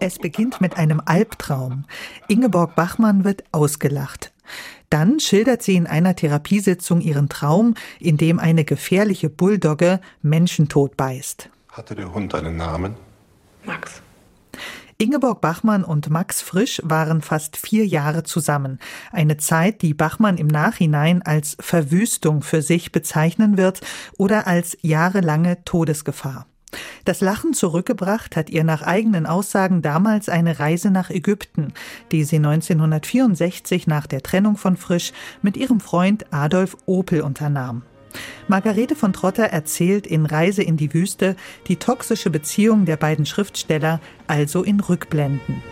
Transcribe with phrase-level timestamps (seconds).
[0.00, 1.84] Es beginnt mit einem Albtraum.
[2.28, 4.32] Ingeborg Bachmann wird ausgelacht.
[4.90, 11.48] Dann schildert sie in einer Therapiesitzung ihren Traum, in dem eine gefährliche Bulldogge Menschen beißt.
[11.70, 12.96] Hatte der Hund einen Namen?
[13.64, 14.02] Max.
[14.98, 18.78] Ingeborg Bachmann und Max Frisch waren fast vier Jahre zusammen.
[19.10, 23.80] Eine Zeit, die Bachmann im Nachhinein als Verwüstung für sich bezeichnen wird
[24.18, 26.46] oder als jahrelange Todesgefahr.
[27.04, 31.72] Das Lachen zurückgebracht hat ihr nach eigenen Aussagen damals eine Reise nach Ägypten,
[32.12, 35.12] die sie 1964 nach der Trennung von Frisch
[35.42, 37.82] mit ihrem Freund Adolf Opel unternahm.
[38.46, 41.34] Margarete von Trotter erzählt in Reise in die Wüste
[41.66, 45.62] die toxische Beziehung der beiden Schriftsteller, also in Rückblenden.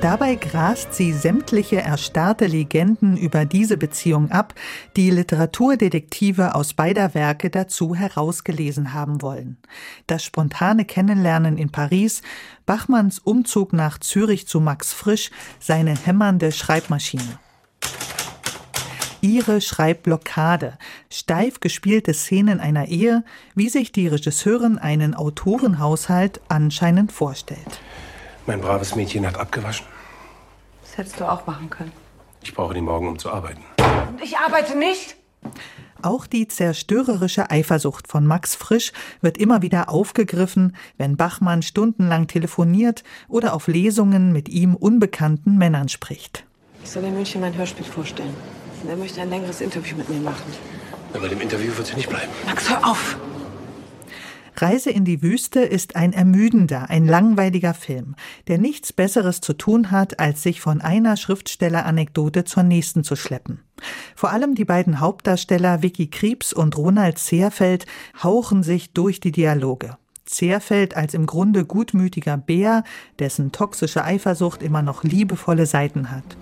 [0.00, 4.54] Dabei grast sie sämtliche erstarrte Legenden über diese Beziehung ab,
[4.96, 9.58] die Literaturdetektive aus beider Werke dazu herausgelesen haben wollen.
[10.06, 12.22] Das spontane Kennenlernen in Paris,
[12.64, 17.38] Bachmanns Umzug nach Zürich zu Max Frisch, seine hämmernde Schreibmaschine.
[19.20, 20.78] Ihre Schreibblockade,
[21.10, 23.22] steif gespielte Szenen einer Ehe,
[23.54, 27.82] wie sich die Regisseurin einen Autorenhaushalt anscheinend vorstellt.
[28.50, 29.86] Mein braves Mädchen hat abgewaschen.
[30.82, 31.92] Das hättest du auch machen können.
[32.42, 33.62] Ich brauche die morgen, um zu arbeiten.
[34.08, 35.14] Und ich arbeite nicht?
[36.02, 43.04] Auch die zerstörerische Eifersucht von Max Frisch wird immer wieder aufgegriffen, wenn Bachmann stundenlang telefoniert
[43.28, 46.44] oder auf Lesungen mit ihm unbekannten Männern spricht.
[46.82, 48.34] Ich soll in München mein Hörspiel vorstellen.
[48.82, 50.52] Und er möchte ein längeres Interview mit mir machen.
[51.14, 52.32] Aber dem Interview wird sie nicht bleiben.
[52.46, 53.16] Max, hör auf!
[54.62, 58.14] Reise in die Wüste ist ein ermüdender, ein langweiliger Film,
[58.48, 63.60] der nichts Besseres zu tun hat, als sich von einer Schriftstelleranekdote zur nächsten zu schleppen.
[64.14, 67.86] Vor allem die beiden Hauptdarsteller Vicky Kriebs und Ronald Zehrfeld
[68.22, 69.96] hauchen sich durch die Dialoge.
[70.26, 72.84] Zehrfeld als im Grunde gutmütiger Bär,
[73.18, 76.36] dessen toxische Eifersucht immer noch liebevolle Seiten hat.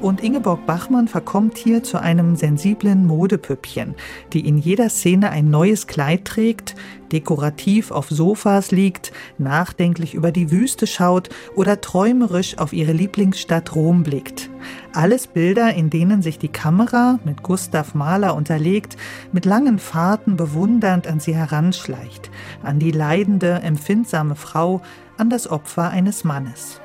[0.00, 3.94] Und Ingeborg Bachmann verkommt hier zu einem sensiblen Modepüppchen,
[4.32, 6.74] die in jeder Szene ein neues Kleid trägt,
[7.12, 14.02] dekorativ auf Sofas liegt, nachdenklich über die Wüste schaut oder träumerisch auf ihre Lieblingsstadt Rom
[14.02, 14.50] blickt.
[14.92, 18.96] Alles Bilder, in denen sich die Kamera, mit Gustav Mahler unterlegt,
[19.32, 22.30] mit langen Fahrten bewundernd an sie heranschleicht,
[22.62, 24.82] an die leidende, empfindsame Frau,
[25.16, 26.80] an das Opfer eines Mannes.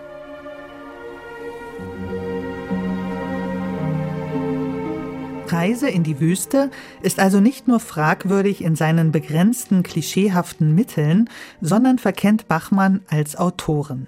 [5.51, 11.29] Reise in die Wüste ist also nicht nur fragwürdig in seinen begrenzten, klischeehaften Mitteln,
[11.61, 14.07] sondern verkennt Bachmann als Autorin.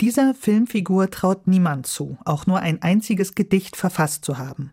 [0.00, 4.72] Dieser Filmfigur traut niemand zu, auch nur ein einziges Gedicht verfasst zu haben.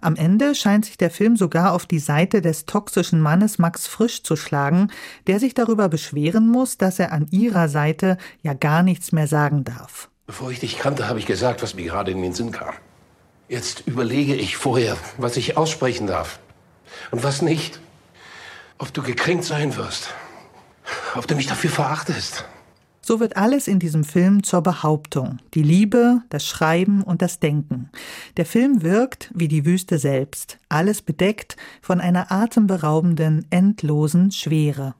[0.00, 4.22] Am Ende scheint sich der Film sogar auf die Seite des toxischen Mannes Max Frisch
[4.22, 4.88] zu schlagen,
[5.26, 9.64] der sich darüber beschweren muss, dass er an ihrer Seite ja gar nichts mehr sagen
[9.64, 10.08] darf.
[10.26, 12.74] Bevor ich dich kannte, habe ich gesagt, was mir gerade in den Sinn kam.
[13.48, 16.38] Jetzt überlege ich vorher, was ich aussprechen darf
[17.10, 17.80] und was nicht.
[18.76, 20.10] Ob du gekränkt sein wirst.
[21.14, 22.44] Ob du mich dafür verachtest.
[23.00, 25.38] So wird alles in diesem Film zur Behauptung.
[25.54, 27.88] Die Liebe, das Schreiben und das Denken.
[28.36, 30.58] Der Film wirkt wie die Wüste selbst.
[30.68, 34.94] Alles bedeckt von einer atemberaubenden, endlosen Schwere.